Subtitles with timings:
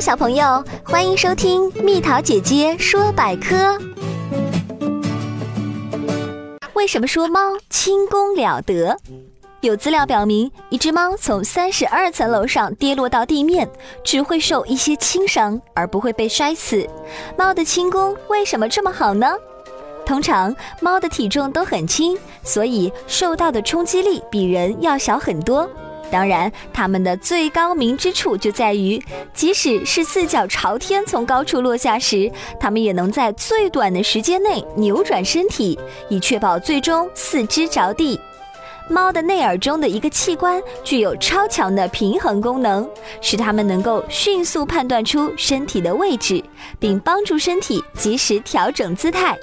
[0.00, 3.78] 小朋友，欢迎收听蜜桃姐姐说百科。
[6.74, 8.96] 为什么说猫轻功了得？
[9.62, 13.68] 有资料表明，一只猫从三十二层楼上跌落到地面，
[14.04, 16.86] 只会受一些轻伤，而不会被摔死。
[17.36, 19.34] 猫的轻功为什么这么好呢？
[20.04, 25.68] 通常猫的体重都很轻，所以受到的冲击力比人要小很多。
[26.10, 29.02] 当然，它们的最高明之处就在于，
[29.34, 38.18] 即使是四脚朝天从高处落下时，它们也能在最短的时间内扭转身体，以确保最终四肢着地。
[38.88, 42.88] 猫的内耳中的一个器官具有超强的平衡功能，
[43.20, 46.40] 使它们能够迅速判断出身体的位置，
[46.78, 49.36] 并帮助身体及时调整姿态。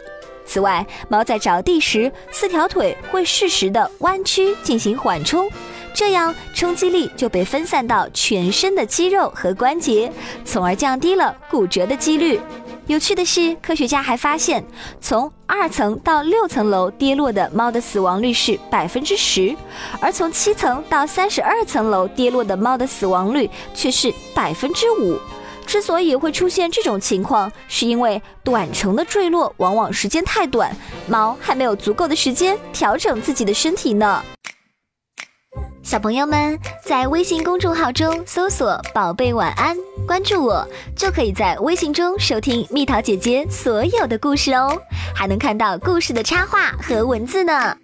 [0.46, 5.50] 此外，猫在着地时，四条腿会适时的弯曲进行缓冲，
[5.94, 10.12] 这样冲击力就被分散到全身的肌肉和关节，
[10.44, 12.40] 从而降低了骨折的几率。
[12.88, 14.62] 有趣的是，科学家还发现，
[15.00, 19.56] 从二层到六层楼跌落的猫的死亡率是百分之十，
[20.02, 25.18] 而从七层到三十二层楼跌落的猫的死亡率却是百分之五。
[25.66, 30.76] 之所以会出现这种情况，是因为短程的坠落往往时间太短，
[31.08, 34.22] 猫还没有足够的时间调整自己的身体呢。
[35.84, 39.76] 小朋友们在微信公众号中搜索“宝贝晚安”，
[40.08, 44.82] 关注我，就可以在微信中收听蜜桃姐姐所有的故事哦，
[45.14, 47.78] 还能看到故事的插画和文字呢。